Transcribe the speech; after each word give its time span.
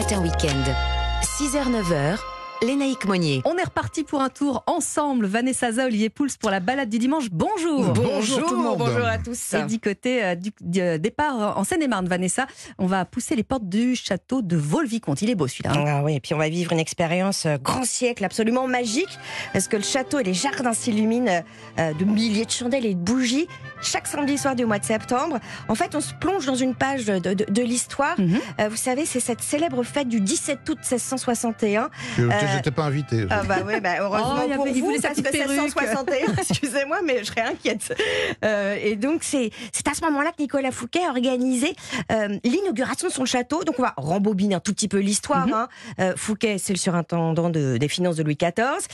Matin 0.00 0.22
Week-end. 0.22 0.64
6h-9h, 1.22 2.18
Lénaïque 2.62 3.06
Monnier. 3.06 3.40
On 3.46 3.56
est 3.56 3.64
reparti 3.64 4.04
pour 4.04 4.20
un 4.20 4.28
tour 4.28 4.62
ensemble. 4.66 5.24
Vanessa 5.26 5.72
Za, 5.72 5.86
Olivier 5.86 6.10
Pouls 6.10 6.28
pour 6.38 6.50
la 6.50 6.60
balade 6.60 6.90
du 6.90 6.98
dimanche. 6.98 7.28
Bonjour. 7.32 7.86
Bonjour 7.94 8.46
tout 8.46 8.54
le 8.54 8.62
monde. 8.62 8.78
Bonjour 8.78 9.06
à 9.06 9.16
tous. 9.16 9.54
Et 9.54 9.62
du 9.64 9.78
côté 9.80 10.22
euh, 10.22 10.34
du, 10.34 10.50
du, 10.60 10.80
euh, 10.80 10.98
départ 10.98 11.56
en 11.58 11.64
Seine-et-Marne, 11.64 12.06
Vanessa, 12.06 12.46
on 12.78 12.86
va 12.86 13.04
pousser 13.06 13.34
les 13.34 13.42
portes 13.44 13.66
du 13.68 13.96
château 13.96 14.42
de 14.42 14.56
Vaux-le-Vicomte. 14.56 15.22
Il 15.22 15.30
est 15.30 15.34
beau 15.34 15.48
celui-là. 15.48 15.72
hein. 15.74 15.84
Ah 15.86 16.02
oui, 16.04 16.16
et 16.16 16.20
puis 16.20 16.34
on 16.34 16.38
va 16.38 16.48
vivre 16.50 16.72
une 16.72 16.78
expérience 16.78 17.46
euh, 17.46 17.56
grand 17.56 17.84
siècle 17.84 18.24
absolument 18.24 18.66
magique 18.66 19.18
parce 19.54 19.66
que 19.66 19.76
le 19.78 19.82
château 19.82 20.18
et 20.18 20.22
les 20.22 20.34
jardins 20.34 20.74
s'illuminent 20.74 21.42
euh, 21.78 21.92
de 21.94 22.04
milliers 22.04 22.44
de 22.44 22.50
chandelles 22.50 22.84
et 22.84 22.94
de 22.94 23.00
bougies 23.00 23.46
chaque 23.80 24.06
samedi 24.06 24.36
soir 24.36 24.54
du 24.54 24.66
mois 24.66 24.78
de 24.78 24.84
septembre. 24.84 25.38
En 25.68 25.74
fait, 25.74 25.94
on 25.94 26.00
se 26.02 26.12
plonge 26.12 26.44
dans 26.44 26.54
une 26.54 26.74
page 26.74 27.06
de, 27.06 27.18
de- 27.18 27.50
de 27.50 27.62
l'histoire. 27.62 28.20
Mhm. 28.20 28.38
Euh, 28.60 28.68
vous 28.68 28.76
savez, 28.76 29.06
c'est 29.06 29.20
cette 29.20 29.40
célèbre 29.40 29.82
fête 29.82 30.08
du 30.08 30.20
17 30.20 30.68
août 30.68 30.78
1661. 30.78 31.88
Je 32.50 32.56
n'étais 32.56 32.70
pas 32.70 32.84
invité. 32.84 33.26
Ah 33.30 33.42
bah 33.46 33.56
oui, 33.66 33.80
bah 33.80 33.94
heureusement 34.00 34.36
Oh, 34.38 34.42
il 34.46 34.52
y 34.52 34.56
pour 34.56 34.68
il 34.68 34.82
vous, 34.82 34.92
parce 35.00 35.14
que 35.16 35.22
perruque. 35.22 35.48
1661, 35.50 36.34
excusez-moi, 36.38 37.00
mais 37.04 37.18
je 37.20 37.24
serais 37.24 37.42
inquiète. 37.42 37.94
Euh, 38.44 38.76
et 38.82 38.96
donc 38.96 39.22
c'est 39.22 39.50
c'est 39.72 39.86
à 39.88 39.94
ce 39.94 40.02
moment-là 40.06 40.30
que 40.32 40.42
Nicolas 40.42 40.70
Fouquet 40.72 41.00
a 41.04 41.10
organisé 41.10 41.74
euh, 42.12 42.38
l'inauguration 42.44 43.08
de 43.08 43.12
son 43.12 43.24
château. 43.24 43.64
Donc 43.64 43.76
on 43.78 43.82
va 43.82 43.94
rembobiner 43.96 44.54
un 44.54 44.60
tout 44.60 44.72
petit 44.72 44.88
peu 44.88 44.98
l'histoire. 44.98 45.46
Mhm. 45.46 45.52
hein. 45.54 45.68
Euh, 46.00 46.12
Fouquet, 46.16 46.58
c'est 46.58 46.72
le 46.72 46.78
surintendant 46.78 47.50
de- 47.50 47.76
des 47.78 47.88
finances 47.88 48.16
de 48.16 48.22
Louis 48.22 48.36
XIV, 48.36 48.86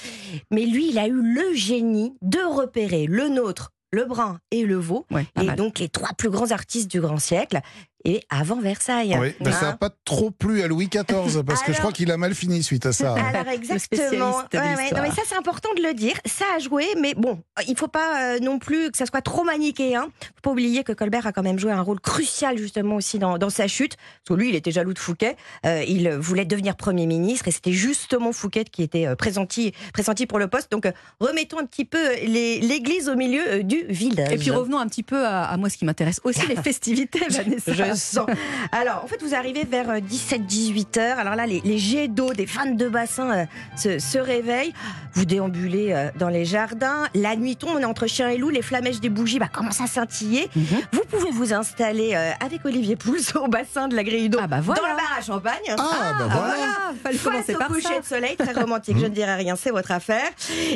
mais 0.51 0.67
lui, 0.67 0.89
il 0.91 0.99
a 0.99 1.07
eu 1.07 1.13
le 1.21 1.55
génie 1.55 2.15
de 2.23 2.41
repérer 2.41 3.07
le 3.07 3.29
nôtre. 3.29 3.73
Le 3.93 4.05
brun 4.05 4.41
et 4.51 4.65
le 4.65 4.75
veau, 4.77 5.07
Ouais, 5.13 5.27
et 5.41 5.45
mal. 5.47 5.57
donc 5.57 5.79
les 5.79 5.89
trois 5.89 6.11
plus 6.19 6.29
grands 6.29 6.51
artistes 6.51 6.91
du 6.91 7.01
grand 7.01 7.19
siècle, 7.19 7.61
et 8.07 8.23
avant 8.31 8.61
Versailles. 8.61 9.17
Oui, 9.21 9.35
mais 9.41 9.53
ça 9.53 9.63
n'a 9.63 9.69
Hein 9.71 9.77
pas 9.79 9.91
trop 10.05 10.31
plu 10.31 10.63
à 10.63 10.69
Louis 10.69 10.89
XIV 10.89 11.43
parce 11.45 11.63
que 11.63 11.73
je 11.73 11.79
crois 11.79 11.91
qu'il 11.93 12.11
a 12.13 12.17
mal 12.17 12.35
fini 12.35 12.63
suite 12.63 12.87
à 12.87 12.93
ça. 12.93 13.15
Alors 13.15 13.49
exactement. 13.53 14.39
Ouais, 14.53 14.59
ouais, 14.59 14.91
non, 14.93 15.03
mais 15.03 15.11
ça 15.11 15.23
c'est 15.27 15.35
important 15.37 15.69
de 15.77 15.83
le 15.83 15.93
dire. 15.93 16.15
Ça 16.25 16.45
a 16.57 16.61
joué, 16.61 16.87
mais 17.01 17.15
bon, 17.15 17.43
il 17.67 17.77
faut 17.77 17.89
pas 17.89 18.35
euh, 18.35 18.39
non 18.39 18.59
plus 18.61 18.93
que 18.93 18.97
ça 18.97 19.07
soit 19.07 19.23
trop 19.23 19.43
manichéen. 19.43 20.03
Faut 20.03 20.41
pas 20.43 20.51
oublier 20.53 20.85
que 20.85 20.93
Colbert 20.93 21.27
a 21.27 21.33
quand 21.33 21.43
même 21.43 21.59
joué 21.59 21.73
un 21.73 21.81
rôle 21.81 22.01
crucial 22.01 22.57
justement 22.59 22.95
aussi 22.95 23.19
dans, 23.19 23.39
dans 23.39 23.51
sa 23.51 23.67
chute. 23.67 23.97
Parce 23.97 24.37
que 24.39 24.41
lui, 24.41 24.51
il 24.51 24.55
était 24.55 24.71
jaloux 24.71 24.95
de 24.95 24.99
Fouquet. 24.99 25.37
Euh, 25.67 25.83
il 25.87 26.09
voulait 26.11 26.45
devenir 26.45 26.77
premier 26.77 27.07
ministre 27.07 27.49
et 27.49 27.51
c'était 27.51 27.73
justement 27.73 28.33
Fouquet 28.33 28.65
qui 28.65 28.83
était 28.83 29.07
euh, 29.07 29.17
pressenti, 29.17 29.73
pressenti 29.93 30.27
pour 30.27 30.39
le 30.39 30.47
poste. 30.47 30.71
Donc 30.71 30.87
euh, 30.87 30.93
remettons 31.19 31.59
un 31.59 31.67
petit 31.67 31.85
peu 31.85 31.99
l'église 32.23 33.09
au 33.09 33.17
milieu 33.17 33.43
euh, 33.49 33.63
du 33.63 33.85
village. 33.89 34.33
Et 34.33 34.39
puis 34.39 34.51
revenons 34.51 34.79
un 34.79 34.87
petit 34.87 35.03
peu 35.03 35.27
à, 35.27 35.45
à 35.45 35.57
moi 35.57 35.69
ce 35.71 35.77
qui 35.77 35.85
m'intéresse 35.85 36.21
aussi, 36.25 36.47
les 36.47 36.57
festivités, 36.63 37.27
Vanessa. 37.29 37.73
Je 37.73 37.96
sens. 37.97 38.27
Alors, 38.73 39.03
en 39.05 39.07
fait, 39.07 39.23
vous 39.23 39.35
arrivez 39.35 39.65
vers 39.65 39.87
17-18 40.01 40.99
heures. 41.01 41.19
Alors 41.19 41.35
là, 41.35 41.47
les, 41.47 41.61
les 41.65 41.79
jets 41.79 42.09
d'eau 42.09 42.33
des 42.33 42.47
fans 42.47 42.71
de 42.71 42.89
bassin 42.89 43.31
euh, 43.31 43.45
se, 43.77 43.99
se 43.99 44.19
réveillent. 44.19 44.73
Vous 45.15 45.25
déambulez 45.25 45.93
euh, 45.93 46.11
dans 46.19 46.29
les 46.29 46.45
jardins. 46.45 47.05
La 47.15 47.37
nuit 47.37 47.57
tombe, 47.57 47.71
on 47.75 47.79
est 47.79 47.85
entre 47.85 48.07
chien 48.07 48.29
et 48.29 48.37
loup. 48.39 48.51
Les 48.51 48.63
flamèches 48.63 49.01
des 49.01 49.09
bougies 49.09 49.39
bah, 49.39 49.49
commencent 49.53 49.81
à 49.81 49.87
scintiller. 49.87 50.49
Mhm. 50.55 50.65
Vous 50.93 51.03
pouvez 51.09 51.31
vous 51.31 51.53
installer 51.55 52.13
euh, 52.15 52.31
avec 52.45 52.65
Olivier 52.65 52.97
Pouls 52.97 53.17
au 53.37 53.49
bassin 53.49 53.89
de 53.89 53.97
la 53.97 54.05
grille 54.05 54.29
d'eau 54.29 54.39
Ah 54.43 54.47
bah 54.47 54.61
voilà. 54.61 54.83
dans 54.83 54.89
le 54.89 54.95
bar 54.95 55.17
à 55.19 55.23
champagne. 55.23 55.77
Ah, 55.79 56.15
bah 56.19 56.27
voilà. 56.31 56.55
Ah, 56.89 56.93
fallait 57.03 57.17
Face 57.19 57.33
commencer 57.33 57.55
au 57.55 57.59
par 57.59 57.69
coucher 57.69 58.01
de 58.01 58.05
soleil, 58.05 58.37
très 58.37 58.53
romantique, 58.53 58.99
je 58.99 59.05
ne 59.07 59.11
dirais 59.15 59.35
rien, 59.37 59.57
c'est 59.57 59.71
votre 59.71 59.91
affaire. 59.91 60.29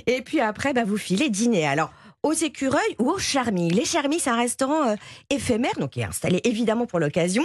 Et 0.06 0.22
puis 0.22 0.40
après, 0.40 0.72
bah, 0.72 0.82
vous 0.86 0.96
filez 0.96 1.28
dîner. 1.30 1.66
Alors, 1.66 1.92
aux 2.22 2.32
écureuils 2.32 2.96
ou 2.98 3.10
aux 3.10 3.18
charmilles. 3.18 3.70
Les 3.70 3.84
charmilles, 3.84 4.20
c'est 4.20 4.30
un 4.30 4.36
restaurant 4.36 4.88
euh, 4.88 4.94
éphémère, 5.30 5.72
donc 5.78 5.90
qui 5.90 6.00
est 6.00 6.04
installé 6.04 6.40
évidemment 6.44 6.86
pour 6.86 6.98
l'occasion. 6.98 7.44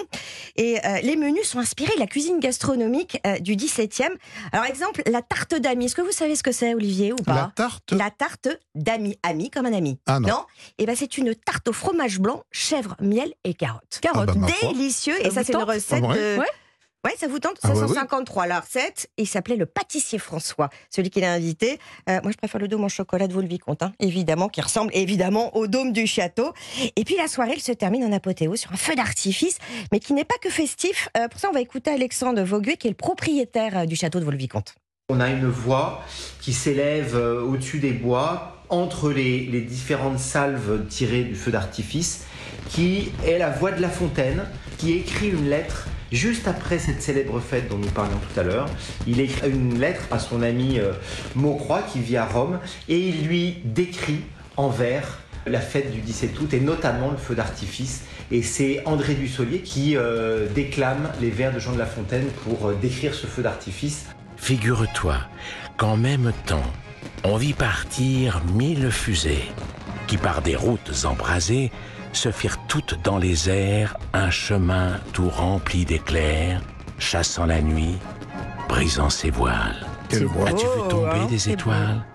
Et 0.55 0.77
euh, 0.85 0.99
les 1.01 1.15
menus 1.15 1.47
sont 1.47 1.59
inspirés 1.59 1.93
de 1.95 1.99
la 1.99 2.07
cuisine 2.07 2.39
gastronomique 2.39 3.19
euh, 3.25 3.39
du 3.39 3.55
17e. 3.55 4.09
Alors, 4.51 4.65
exemple, 4.65 5.01
la 5.05 5.21
tarte 5.21 5.55
d'amis. 5.55 5.85
Est-ce 5.85 5.95
que 5.95 6.01
vous 6.01 6.11
savez 6.11 6.35
ce 6.35 6.43
que 6.43 6.51
c'est, 6.51 6.73
Olivier, 6.73 7.13
ou 7.13 7.17
La 7.27 7.33
pas 7.33 7.51
tarte 7.55 7.91
La 7.91 8.11
tarte 8.11 8.49
d'amis, 8.73 9.17
ami 9.23 9.49
comme 9.49 9.65
un 9.65 9.73
ami. 9.73 9.97
Ah 10.07 10.19
non. 10.19 10.45
Et 10.77 10.85
ben 10.85 10.95
c'est 10.95 11.17
une 11.17 11.35
tarte 11.35 11.67
au 11.67 11.73
fromage 11.73 12.19
blanc, 12.19 12.43
chèvre, 12.51 12.95
miel 12.99 13.33
et 13.43 13.53
carottes. 13.53 13.99
Carottes. 14.01 14.29
Ah 14.31 14.33
bah, 14.33 14.39
ma 14.41 14.47
foi. 14.47 14.73
Délicieux. 14.73 15.25
Et 15.25 15.31
ça, 15.31 15.43
c'est 15.43 15.53
une 15.53 15.63
recette 15.63 16.03
Ah 16.03 16.07
ouais 16.07 16.15
de. 16.35 16.39
Ouais. 16.39 16.47
Ouais, 17.05 17.13
ça 17.19 17.27
vous 17.27 17.37
tente 17.37 17.57
Ah 17.61 17.69
ouais, 17.69 17.75
553 17.75 18.47
la 18.47 18.59
recette. 18.59 19.11
Il 19.17 19.27
s'appelait 19.27 19.57
le 19.57 19.67
pâtissier 19.67 20.17
François, 20.17 20.71
celui 20.89 21.11
qui 21.11 21.21
l'a 21.21 21.33
invité. 21.33 21.79
Euh, 22.09 22.19
moi, 22.23 22.31
je 22.31 22.37
préfère 22.37 22.59
le 22.59 22.67
dôme 22.67 22.83
en 22.83 22.87
chocolat 22.87 23.27
de 23.27 23.33
Vaux-le-Vicomte, 23.33 23.83
hein, 23.83 23.93
évidemment, 23.99 24.49
qui 24.49 24.59
ressemble 24.59 24.89
évidemment 24.95 25.55
au 25.55 25.67
dôme 25.67 25.93
du 25.93 26.07
château. 26.07 26.51
Et 26.95 27.03
puis 27.03 27.15
la 27.15 27.27
soirée, 27.27 27.51
elle 27.53 27.61
se 27.61 27.73
termine 27.73 28.03
en 28.05 28.11
apothéose 28.11 28.59
sur 28.59 28.71
un 28.71 28.77
feu 28.77 28.95
d'artifice, 28.95 29.59
mais 29.91 29.99
qui 29.99 30.13
n'est 30.13 30.25
pas 30.25 30.39
que 30.41 30.49
festif. 30.49 31.07
Euh, 31.15 31.27
pour 31.27 31.39
ça, 31.39 31.47
on 31.49 31.53
va 31.53 31.61
écouter 31.61 31.91
Alexandre 31.91 32.41
Vauguet, 32.41 32.75
qui 32.75 32.87
est 32.87 32.91
le 32.91 32.95
propriétaire 32.95 33.77
euh, 33.77 33.85
du 33.85 33.95
château 33.95 34.19
de 34.19 34.25
Vaux-le-Vicomte. 34.25 34.73
On 35.07 35.19
a 35.19 35.29
une 35.29 35.45
voie 35.45 36.03
qui 36.41 36.51
s'élève 36.51 37.15
euh, 37.15 37.39
au-dessus 37.39 37.77
des 37.77 37.91
bois, 37.91 38.63
entre 38.69 39.11
les, 39.11 39.61
différentes 39.61 40.17
salves 40.17 40.83
tirées 40.89 41.23
du 41.23 41.35
feu 41.35 41.51
d'artifice, 41.51 42.25
qui 42.71 43.11
est 43.23 43.37
la 43.37 43.51
voix 43.51 43.71
de 43.71 43.83
La 43.83 43.89
Fontaine, 43.89 44.41
qui 44.79 44.93
écrit 44.93 45.29
une 45.29 45.47
lettre 45.47 45.85
juste 46.11 46.47
après 46.47 46.79
cette 46.79 47.03
célèbre 47.03 47.39
fête 47.39 47.69
dont 47.69 47.77
nous 47.77 47.91
parlions 47.91 48.17
tout 48.17 48.39
à 48.39 48.41
l'heure. 48.41 48.65
Il 49.05 49.19
écrit 49.19 49.51
une 49.51 49.79
lettre 49.79 50.01
à 50.09 50.17
son 50.17 50.41
ami 50.41 50.79
euh, 50.79 50.93
Maucroix 51.35 51.83
qui 51.83 51.99
vit 51.99 52.17
à 52.17 52.25
Rome 52.25 52.57
et 52.89 52.97
il 52.97 53.27
lui 53.27 53.59
décrit 53.63 54.21
en 54.57 54.69
vers 54.69 55.19
la 55.45 55.61
fête 55.61 55.91
du 55.91 56.01
17 56.01 56.39
août 56.39 56.51
et 56.55 56.59
notamment 56.59 57.11
le 57.11 57.17
feu 57.17 57.35
d'artifice. 57.35 58.05
Et 58.31 58.41
c'est 58.41 58.81
André 58.87 59.13
Dussolier 59.13 59.59
qui 59.59 59.97
euh, 59.97 60.47
déclame 60.55 61.11
les 61.21 61.29
vers 61.29 61.53
de 61.53 61.59
Jean 61.59 61.73
de 61.73 61.77
La 61.77 61.85
Fontaine 61.85 62.25
pour 62.43 62.71
décrire 62.73 63.13
ce 63.13 63.27
feu 63.27 63.43
d'artifice. 63.43 64.07
Figure-toi 64.45 65.15
qu'en 65.75 65.97
même 65.97 66.31
temps, 66.45 66.71
on 67.23 67.35
vit 67.35 67.53
partir 67.53 68.43
mille 68.53 68.91
fusées, 68.91 69.51
qui 70.05 70.17
par 70.17 70.43
des 70.43 70.55
routes 70.55 71.03
embrasées 71.03 71.71
se 72.13 72.29
firent 72.29 72.59
toutes 72.67 73.01
dans 73.03 73.17
les 73.17 73.49
airs 73.49 73.97
un 74.13 74.29
chemin 74.29 74.99
tout 75.13 75.29
rempli 75.29 75.83
d'éclairs, 75.83 76.61
chassant 76.99 77.47
la 77.47 77.59
nuit, 77.59 77.97
brisant 78.69 79.09
ses 79.09 79.31
voiles. 79.31 79.83
As-tu 80.11 80.17
vu 80.19 80.29
Oh, 80.37 80.87
tomber 80.91 81.21
hein, 81.21 81.27
des 81.27 81.49
étoiles? 81.49 82.05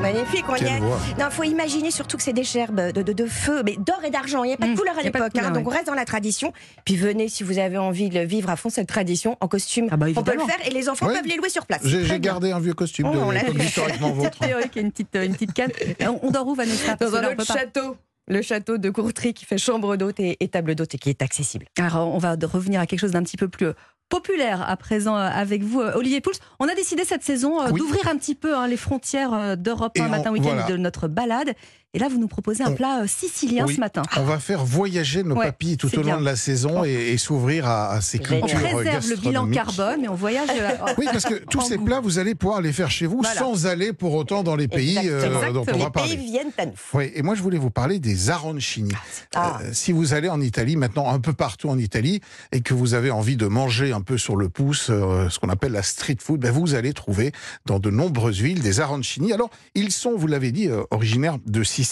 Magnifique, 0.00 0.44
on 0.48 0.56
y 0.56 0.64
est. 0.64 0.80
Non, 0.80 1.30
faut 1.30 1.42
imaginer 1.42 1.90
surtout 1.90 2.16
que 2.16 2.22
c'est 2.22 2.32
des 2.32 2.44
gerbes 2.44 2.92
de, 2.92 3.02
de, 3.02 3.12
de 3.12 3.26
feu, 3.26 3.62
mais 3.64 3.76
d'or 3.76 4.00
et 4.04 4.10
d'argent. 4.10 4.44
Il 4.44 4.48
n'y 4.48 4.52
a 4.54 4.56
pas 4.56 4.66
de 4.66 4.72
Mmh, 4.72 4.76
couleur 4.76 4.94
à 4.94 4.98
a 4.98 5.02
de 5.02 5.06
l'époque, 5.06 5.32
hein, 5.38 5.50
donc 5.50 5.66
on 5.66 5.70
reste 5.70 5.86
dans 5.86 5.94
la 5.94 6.04
tradition. 6.04 6.52
Puis 6.84 6.96
venez 6.96 7.28
si 7.28 7.42
vous 7.42 7.58
avez 7.58 7.78
envie 7.78 8.08
de 8.08 8.20
vivre 8.20 8.50
à 8.50 8.56
fond 8.56 8.68
cette 8.68 8.88
tradition 8.88 9.36
en 9.40 9.48
costume. 9.48 9.88
Ah 9.90 9.96
bah, 9.96 10.06
on 10.14 10.22
peut 10.22 10.34
le 10.34 10.40
faire 10.40 10.58
et 10.66 10.70
les 10.70 10.88
enfants 10.88 11.06
Ouais. 11.06 11.14
peuvent 11.14 11.26
les 11.26 11.36
louer 11.36 11.48
sur 11.48 11.66
place. 11.66 11.80
J'ai 11.84 12.20
gardé 12.20 12.50
un 12.52 12.60
vieux 12.60 12.74
costume 12.74 13.08
Oh, 13.12 13.16
on 13.16 13.30
l'a 13.30 13.40
de, 13.42 13.46
comme 13.48 13.56
vu. 13.58 13.64
historiquement 13.66 14.10
vôtre. 14.10 14.38
théorie, 14.38 14.64
une 14.76 14.90
petite, 14.92 15.14
une 15.16 15.32
petite 15.32 15.52
canne. 15.54 15.70
On, 16.02 16.18
on 16.22 16.30
dort 16.30 16.46
où, 16.46 16.54
Vanessa? 16.54 16.96
Dans 16.96 17.14
un 17.14 17.24
on 17.28 17.32
autre 17.32 17.44
château. 17.46 17.96
Le 18.28 18.42
château 18.42 18.76
de 18.76 18.90
Courtry 18.90 19.34
qui 19.34 19.44
fait 19.44 19.56
chambre 19.58 19.94
d'hôte 19.96 20.18
et, 20.18 20.36
et 20.40 20.48
table 20.48 20.74
d'hôte 20.74 20.94
et 20.96 20.98
qui 20.98 21.10
est 21.10 21.22
accessible. 21.22 21.66
Alors, 21.78 22.12
on 22.12 22.18
va 22.18 22.36
de- 22.36 22.44
revenir 22.46 22.80
à 22.80 22.86
quelque 22.86 22.98
chose 22.98 23.12
d'un 23.12 23.22
petit 23.22 23.36
peu 23.36 23.46
plus 23.46 23.66
euh, 23.66 23.72
populaire 24.08 24.68
à 24.68 24.76
présent 24.76 25.16
euh, 25.16 25.28
avec 25.32 25.62
vous, 25.62 25.80
euh, 25.80 25.92
Olivier 25.96 26.20
Pouls. 26.20 26.32
On 26.58 26.68
a 26.68 26.74
décidé 26.74 27.04
cette 27.04 27.22
saison 27.22 27.60
euh, 27.60 27.70
Oui. 27.72 27.80
d'ouvrir 27.80 28.06
un 28.08 28.16
petit 28.16 28.34
peu 28.34 28.56
hein, 28.56 28.66
les 28.68 28.76
frontières 28.76 29.56
d'Europe 29.56 29.96
un 29.98 30.06
on- 30.06 30.08
matin 30.10 30.30
week-end 30.32 30.54
voilà. 30.54 30.62
de 30.66 30.76
notre 30.76 31.08
balade. 31.08 31.54
Et 31.96 31.98
là, 31.98 32.08
vous 32.10 32.18
nous 32.18 32.28
proposez 32.28 32.62
un 32.62 32.72
On- 32.72 32.74
plat 32.74 33.00
euh, 33.00 33.06
sicilien 33.06 33.64
Oui. 33.66 33.74
ce 33.76 33.80
matin. 33.80 34.02
On 34.18 34.22
va 34.24 34.38
faire 34.38 34.66
voyager 34.66 35.22
nos 35.22 35.34
Ouais, 35.34 35.46
papilles 35.46 35.78
tout 35.78 35.88
au 35.94 36.02
long 36.02 36.04
bien. 36.04 36.18
de 36.20 36.26
la 36.26 36.36
saison 36.36 36.84
et, 36.84 36.90
et 36.92 37.16
s'ouvrir 37.16 37.66
à, 37.66 37.92
à 37.92 38.00
ces 38.02 38.18
Génial. 38.18 38.42
On 38.42 38.46
cultures 38.46 38.70
préserve 38.70 39.08
le 39.08 39.16
bilan 39.16 39.48
carbone 39.50 40.04
et 40.04 40.08
on 40.10 40.14
voyage. 40.14 40.48
euh, 40.50 40.70
Oui, 40.98 41.06
parce 41.10 41.24
que 41.24 41.36
tous 41.46 41.58
en 41.60 41.62
ces 41.62 41.78
goût. 41.78 41.86
plats, 41.86 42.00
vous 42.00 42.18
allez 42.18 42.34
pouvoir 42.34 42.60
les 42.60 42.74
faire 42.74 42.90
chez 42.90 43.06
vous 43.06 43.22
Voilà. 43.22 43.40
sans 43.40 43.64
aller 43.66 43.94
pour 43.94 44.12
autant 44.14 44.42
dans 44.42 44.56
les 44.56 44.68
pays 44.68 44.98
euh, 45.04 45.52
dont 45.54 45.62
on 45.62 45.64
va 45.78 45.84
Les 45.86 45.90
parler. 45.90 46.16
pays 46.18 46.26
viennent 46.26 46.52
à 46.58 46.66
nous. 46.66 46.72
Oui, 46.92 47.10
et 47.14 47.22
moi 47.22 47.34
je 47.34 47.42
voulais 47.42 47.56
vous 47.56 47.70
parler 47.70 47.98
des 47.98 48.28
arancini. 48.28 48.92
Ah. 49.34 49.58
Euh, 49.62 49.70
si 49.72 49.92
vous 49.92 50.12
allez 50.12 50.28
en 50.28 50.42
Italie, 50.42 50.76
maintenant 50.76 51.08
un 51.10 51.18
peu 51.18 51.32
partout 51.32 51.70
en 51.70 51.78
Italie, 51.78 52.20
et 52.52 52.60
que 52.60 52.74
vous 52.74 52.92
avez 52.92 53.10
envie 53.10 53.36
de 53.36 53.46
manger 53.46 53.92
un 53.92 54.02
peu 54.02 54.18
sur 54.18 54.36
le 54.36 54.50
pouce, 54.50 54.88
euh, 54.90 55.30
ce 55.30 55.38
qu'on 55.38 55.48
appelle 55.48 55.72
la 55.72 55.82
street 55.82 56.16
food, 56.20 56.40
ben, 56.40 56.50
vous 56.52 56.74
allez 56.74 56.92
trouver 56.92 57.32
dans 57.64 57.78
de 57.78 57.88
nombreuses 57.88 58.40
villes 58.42 58.60
des 58.60 58.80
arancini. 58.80 59.32
Alors, 59.32 59.48
ils 59.74 59.92
sont, 59.92 60.14
vous 60.14 60.26
l'avez 60.26 60.52
dit, 60.52 60.68
euh, 60.68 60.82
originaires 60.90 61.38
de 61.46 61.62
Sicile. 61.62 61.85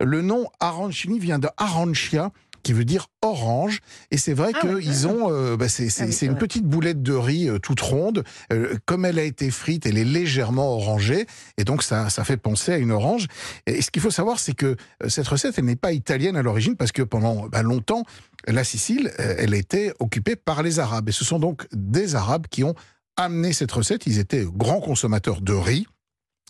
Le 0.00 0.22
nom 0.22 0.46
arancini 0.60 1.18
vient 1.18 1.38
de 1.38 1.48
arancia, 1.56 2.30
qui 2.64 2.72
veut 2.72 2.84
dire 2.84 3.06
orange. 3.22 3.80
Et 4.10 4.18
c'est 4.18 4.34
vrai 4.34 4.50
Ah 4.54 4.60
qu'ils 4.60 5.06
ont, 5.06 5.30
euh, 5.32 5.56
bah, 5.56 5.68
c'est 5.68 5.88
c'est- 5.88 6.02
Ah 6.02 6.06
oui, 6.06 6.12
c'est 6.12 6.26
une 6.26 6.32
vrai. 6.32 6.40
petite 6.40 6.64
boulette 6.64 7.02
de 7.02 7.12
riz 7.14 7.48
euh, 7.48 7.58
toute 7.58 7.80
ronde. 7.80 8.24
Euh, 8.52 8.74
comme 8.84 9.04
elle 9.04 9.18
a 9.18 9.22
été 9.22 9.50
frite, 9.50 9.86
elle 9.86 9.96
est 9.96 10.04
légèrement 10.04 10.74
orangée. 10.74 11.26
Et 11.56 11.64
donc, 11.64 11.82
ça, 11.84 12.10
ça 12.10 12.24
fait 12.24 12.36
penser 12.36 12.72
à 12.72 12.76
une 12.78 12.90
orange. 12.90 13.26
Et 13.66 13.80
ce 13.80 13.90
qu'il 13.90 14.02
faut 14.02 14.10
savoir, 14.10 14.38
c'est 14.40 14.54
que 14.54 14.76
cette 15.06 15.28
recette, 15.28 15.54
elle 15.56 15.66
n'est 15.66 15.76
pas 15.76 15.92
italienne 15.92 16.36
à 16.36 16.42
l'origine, 16.42 16.76
parce 16.76 16.92
que 16.92 17.02
pendant 17.02 17.46
bah, 17.48 17.62
longtemps, 17.62 18.02
la 18.46 18.64
Sicile, 18.64 19.12
elle 19.18 19.54
était 19.54 19.92
occupée 20.00 20.34
par 20.36 20.62
les 20.62 20.78
Arabes. 20.80 21.08
Et 21.08 21.12
ce 21.12 21.24
sont 21.24 21.38
donc 21.38 21.66
des 21.72 22.16
Arabes 22.16 22.46
qui 22.50 22.64
ont 22.64 22.74
amené 23.16 23.52
cette 23.52 23.72
recette. 23.72 24.06
Ils 24.06 24.18
étaient 24.18 24.44
grands 24.46 24.80
consommateurs 24.80 25.40
de 25.40 25.52
riz. 25.54 25.86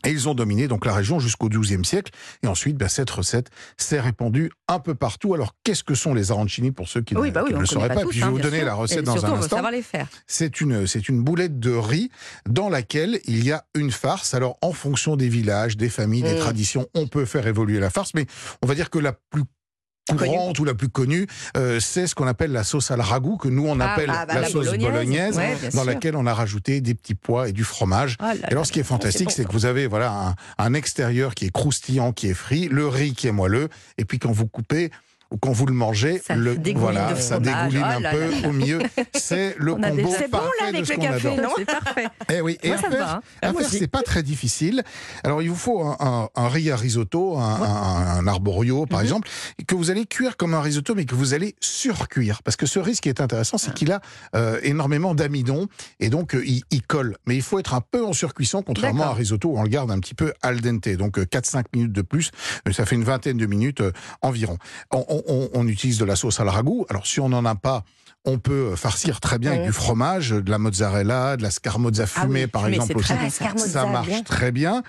Et 0.05 0.11
ils 0.11 0.29
ont 0.29 0.35
dominé 0.35 0.69
donc 0.69 0.87
la 0.87 0.95
région 0.95 1.19
jusqu'au 1.19 1.49
XIIe 1.49 1.85
siècle. 1.85 2.13
Et 2.45 2.47
ensuite, 2.47 2.77
ben, 2.77 2.89
cette 2.89 3.11
recette 3.11 3.49
s'est 3.77 3.99
répandue 4.01 4.51
un 4.69 4.79
peu 4.79 4.95
partout. 4.95 5.35
Alors, 5.35 5.55
qu'est-ce 5.65 5.83
que 5.83 5.95
sont 5.95 6.15
les 6.15 6.31
arancini 6.31 6.71
pour 6.71 6.89
ceux 6.89 7.01
qui 7.03 7.17
Oui, 7.17 7.29
ne, 7.29 7.33
bah 7.35 7.41
oui, 7.43 7.49
qui 7.49 7.55
on 7.55 7.57
ne 7.59 7.63
le 7.63 7.67
sauraient 7.67 7.89
pas 7.89 7.95
pas? 7.97 8.03
tous, 8.03 8.11
Puis 8.11 8.21
je 8.21 8.25
hein, 8.25 8.27
vais 8.29 8.33
vous 8.33 8.39
bien 8.39 8.45
donner 8.47 8.59
sûr. 8.59 8.67
la 8.67 8.75
recette 8.75 8.99
Et 8.99 9.03
dans 9.03 9.13
surtout, 9.15 9.33
un 9.33 9.39
instant. 9.39 9.57
savoir 9.57 9.73
les 9.73 9.83
faire. 9.83 10.07
C'est 10.29 10.61
une, 10.61 10.87
c'est 10.87 11.09
une 11.09 11.21
boulette 11.23 11.59
de 11.59 11.73
riz 11.73 12.11
dans 12.49 12.69
laquelle 12.69 13.21
il 13.25 13.45
y 13.45 13.51
a 13.51 13.65
une 13.75 13.91
farce. 13.91 14.35
Alors, 14.35 14.57
en 14.63 14.73
fonction 14.73 15.17
des 15.17 15.29
villages, 15.29 15.77
des 15.77 15.89
familles, 15.89 16.23
des 16.23 16.35
Mm. 16.35 16.39
traditions, 16.39 16.87
on 16.95 17.09
peut 17.09 17.25
faire 17.25 17.47
évoluer 17.49 17.81
la 17.81 17.91
farce, 17.91 18.15
mais 18.15 18.27
on 18.63 18.67
va 18.67 18.75
dire 18.77 18.91
que 18.91 18.99
la 19.01 19.13
plus 19.13 19.43
courante 20.17 20.59
ou 20.59 20.65
la 20.65 20.75
plus 20.75 20.89
connue, 20.89 21.27
euh, 21.57 21.81
c'est 21.81 22.07
ce 22.07 22.15
qu'on 22.15 22.27
appelle 22.27 22.53
la 22.53 22.65
sauce 22.65 22.91
à 22.91 22.97
la 22.97 23.05
ragoût, 23.05 23.37
que 23.37 23.49
nous 23.49 23.67
on 23.67 23.79
Ah, 23.81 23.93
appelle 23.93 24.11
ah, 24.13 24.27
bah, 24.27 24.35
la, 24.35 24.41
la 24.43 24.47
sauce 24.49 24.67
bolognaise. 24.67 24.91
bolognaise, 24.91 25.37
Ouais, 25.37 25.55
bien 25.61 25.69
dans 25.71 25.83
sûr. 25.83 25.85
laquelle 25.85 26.17
on 26.17 26.27
a 26.27 26.35
rajouté 26.35 26.81
des 26.81 26.95
petits 26.95 27.15
pois 27.15 27.49
et 27.49 27.53
du 27.53 27.65
fromage. 27.65 28.17
Oh 28.21 28.25
là 28.25 28.35
Et 28.35 28.45
alors, 28.53 28.67
ce 28.67 28.73
qui 28.73 28.81
est 28.81 28.85
fantastique, 28.85 29.29
bon, 29.29 29.35
c'est 29.35 29.45
que 29.45 29.53
vous 29.53 29.67
avez 29.67 29.87
voilà 29.87 30.13
un, 30.59 30.65
un 30.65 30.75
extérieur 30.75 31.35
qui 31.35 31.47
est 31.47 31.51
croustillant, 31.53 32.13
qui 32.13 32.29
est 32.29 32.35
frit, 32.35 32.69
le 32.69 32.87
riz 32.89 33.13
qui 33.15 33.27
est 33.27 33.33
moelleux, 33.33 33.69
et 33.99 34.05
puis 34.05 34.19
quand 34.19 34.33
vous 34.33 34.47
coupez 34.47 34.87
ou 34.87 34.91
quand 35.41 35.53
vous 35.53 35.67
le 35.67 35.75
mangez, 35.75 36.21
Ça 36.25 36.35
le, 36.35 36.57
dégouline 36.57 36.79
voilà, 36.99 37.17
ça 37.17 37.39
dégouline 37.39 37.83
Oh 37.85 37.97
un 37.97 38.01
là 38.01 38.11
peu 38.13 38.31
là 38.31 38.49
au 38.49 38.53
milieu. 38.53 38.79
C'est 39.15 39.55
le 39.59 39.73
On 39.73 39.81
combo 39.81 40.11
C'est 40.17 40.29
bon, 40.31 40.39
là, 40.39 40.45
parfait 40.45 40.69
avec 40.69 40.81
de 40.81 40.87
ce 40.87 40.93
le 40.93 40.97
qu'on 40.97 41.03
café, 41.05 41.29
adore. 41.33 41.43
non 41.45 41.51
C'est 41.59 41.65
parfait. 41.67 42.07
Eh 42.33 42.41
oui, 42.41 42.59
et 42.63 42.69
Moi, 42.69 42.77
à 42.79 42.91
faire, 42.91 43.09
hein. 43.09 43.21
Ah, 43.43 43.53
c'est 43.69 43.87
pas 43.89 44.03
très 44.03 44.23
difficile. 44.23 44.83
Alors, 45.25 45.43
il 45.43 45.51
vous 45.51 45.57
faut 45.57 45.83
un, 45.83 45.97
un- 46.01 46.29
un 46.35 46.49
riz 46.49 46.71
à 46.71 46.77
risotto, 46.77 47.37
un, 47.37 47.43
un 47.63 48.27
arborio, 48.27 48.87
par 48.87 49.01
Mhm. 49.01 49.05
exemple, 49.05 49.29
que 49.67 49.75
vous 49.75 49.91
allez 49.91 50.07
cuire 50.07 50.37
comme 50.37 50.55
un 50.55 50.63
risotto, 50.63 50.95
mais 50.95 51.05
que 51.05 51.15
vous 51.15 51.35
allez 51.35 51.55
surcuire. 51.61 52.43
Parce 52.43 52.57
que 52.57 52.67
ce 52.67 52.79
riz, 52.79 52.95
ce 52.97 53.01
qui 53.03 53.09
est 53.11 53.21
intéressant, 53.21 53.57
Ah. 53.61 53.63
c'est 53.67 53.75
qu'il 53.75 53.93
a 53.93 54.01
euh, 54.35 54.59
énormément 54.63 55.15
d'amidon, 55.15 55.69
et 56.01 56.09
donc 56.09 56.35
euh, 56.35 56.43
il, 56.47 56.63
il 56.71 56.83
colle. 56.83 57.17
Mais 57.27 57.37
il 57.37 57.43
faut 57.43 57.59
être 57.59 57.75
un 57.75 57.81
peu 57.83 58.05
en 58.05 58.13
surcuisson, 58.13 58.63
contrairement 58.63 59.05
à 59.05 59.09
un 59.09 59.15
risotto 59.15 59.51
où 59.51 59.59
on 59.59 59.63
le 59.63 59.69
garde 59.69 59.91
un 59.91 59.99
petit 60.01 60.15
peu 60.15 60.33
al 60.43 60.61
dente. 60.61 60.89
Donc 60.89 61.19
euh, 61.19 61.25
4-5 61.25 61.65
minutes 61.75 61.93
de 61.93 62.03
plus, 62.03 62.31
euh, 62.67 62.73
ça 62.73 62.87
fait 62.87 62.95
une 62.95 63.05
vingtaine 63.05 63.37
de 63.37 63.47
minutes 63.47 63.81
euh, 63.83 63.93
environ. 64.23 64.57
On, 64.91 65.05
on- 65.09 65.18
on- 65.27 65.49
on 65.55 65.67
utilise 65.69 65.99
de 65.99 66.05
la 66.05 66.17
sauce 66.17 66.41
à 66.41 66.45
la 66.45 66.53
ragoût. 66.53 66.87
Alors, 66.89 67.07
si 67.07 67.21
on 67.21 67.29
n'en 67.29 67.45
a 67.45 67.55
pas, 67.55 67.85
on 68.25 68.39
peut 68.39 68.75
farcir 68.77 69.21
très 69.21 69.39
bien 69.39 69.53
avec 69.53 69.65
du 69.65 69.73
fromage, 69.73 70.31
de 70.31 70.51
la 70.51 70.59
mozzarella, 70.59 71.37
de 71.37 71.43
la 71.43 71.51
scamozza 71.51 72.05
Ah 72.05 72.07
fumée, 72.07 72.43
oui, 72.43 72.47
par 72.47 72.67
exemple 72.67 73.01
très 73.01 73.31
ça. 73.31 73.45
Ça 73.57 73.87
marche 73.87 74.07
bien. 74.09 74.23
très 74.23 74.53
bien. 74.53 74.83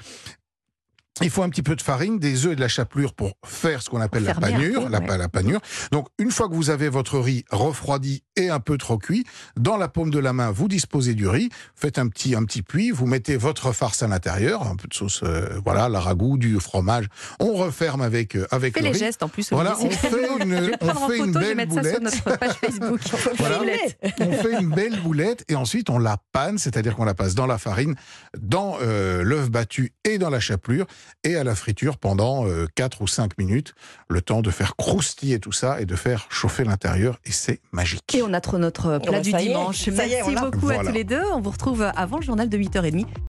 Il 1.21 1.30
faut 1.30 1.44
un 1.44 1.50
petit 1.50 1.63
peu 1.63 1.75
de 1.75 1.81
farine, 1.81 2.19
des 2.19 2.45
œufs 2.45 2.54
et 2.54 2.56
de 2.56 2.62
la 2.62 2.68
chapelure 2.68 3.13
pour 3.13 3.33
faire 3.45 3.81
ce 3.81 3.89
qu'on 3.89 4.01
appelle 4.01 4.24
la 4.24 4.36
panure, 4.36 4.89
la, 4.89 5.00
ouais. 5.00 5.18
la 5.18 5.30
panure. 5.30 5.60
Donc, 5.92 6.07
une 6.18 6.31
fois 6.31 6.48
que 6.48 6.54
vous 6.54 6.69
avez 6.69 6.89
votre 6.89 7.19
riz 7.19 7.45
refroidi 7.51 8.24
et 8.36 8.50
un 8.50 8.60
peu 8.60 8.77
trop 8.77 8.98
cuit, 8.98 9.25
dans 9.57 9.77
la 9.77 9.88
paume 9.88 10.10
de 10.12 10.19
la 10.19 10.33
main, 10.33 10.51
vous 10.51 10.68
disposez 10.68 11.13
du 11.13 11.27
riz, 11.27 11.50
faites 11.75 11.98
un 12.00 12.07
petit, 12.07 12.36
un 12.36 12.44
petit 12.44 12.62
puits, 12.62 12.92
vous 12.92 13.06
mettez 13.06 13.38
votre 13.38 13.71
farce 13.71 14.04
à 14.04 14.07
l'intérieur, 14.07 14.68
un 14.68 14.75
peu 14.75 14.88
de 14.88 14.94
sauce, 14.94 15.21
euh, 15.24 15.60
voilà, 15.63 15.89
la 15.89 16.00
ragoût, 16.00 16.38
du 16.38 16.60
fromage. 16.60 17.06
On 17.39 17.54
referme 17.54 18.01
avec, 18.01 18.36
euh, 18.36 18.48
avec 18.51 18.77
le 18.77 18.83
les 18.83 18.92
riz. 18.92 19.00
gestes 19.00 19.24
en 19.24 19.30
plus. 19.30 19.51
Voilà, 19.51 19.77
on 19.80 19.89
fait 19.89 20.27
une, 20.42 20.71
on 20.81 21.07
fait 21.10 21.18
photo, 21.18 21.39
belle 21.39 21.57
ça 21.57 21.66
sur 21.66 21.81
boulette. 21.81 22.01
notre 22.01 22.38
page 22.38 22.54
Facebook. 22.54 23.00
Voilà. 23.38 23.60
Boulette. 23.60 23.98
on 24.19 24.31
fait 24.33 24.60
une 24.60 24.69
belle 24.69 25.00
boulette 25.01 25.45
et 25.50 25.56
ensuite 25.56 25.89
on 25.89 25.98
la 25.98 26.18
panne, 26.31 26.57
c'est-à-dire 26.57 26.95
qu'on 26.95 27.06
la 27.06 27.13
passe 27.13 27.36
dans 27.36 27.45
la 27.45 27.57
farine, 27.57 27.95
dans 28.38 28.77
euh, 28.81 29.24
l'œuf 29.24 29.50
battu 29.50 29.94
et 30.04 30.18
dans 30.18 30.30
la 30.30 30.39
chapelure 30.39 30.86
et 31.24 31.36
à 31.36 31.44
la 31.44 31.56
friture 31.56 31.98
pendant 31.98 32.48
euh, 32.48 32.68
4 32.76 33.02
ou 33.02 33.08
5 33.08 33.38
minutes, 33.38 33.74
le 34.08 34.22
temps 34.22 34.42
de 34.42 34.52
faire 34.52 34.76
croustiller 34.76 35.40
tout 35.40 35.52
ça 35.52 35.82
et 35.82 35.86
de 35.86 35.96
faire 35.96 36.28
chauffer 36.30 36.64
l'intérieur 36.64 37.20
et 37.26 37.32
c'est 37.32 37.62
magique. 37.72 38.16
Et 38.16 38.22
on 38.22 38.34
a 38.34 38.42
trop 38.42 38.58
notre 38.58 39.00
plat 39.00 39.12
bah, 39.12 39.22
du 39.22 39.34
dimanche. 39.34 39.88
Merci 39.88 40.36
beaucoup 40.36 40.70
à 40.70 40.80
tous 40.80 40.92
les 40.92 41.04
deux. 41.04 41.24
On 41.34 41.42
vous 41.42 41.52
retrouve 41.52 41.82
avant 41.96 42.18
le 42.18 42.24
journal 42.24 42.50
de 42.50 42.58
8h30 42.58 43.06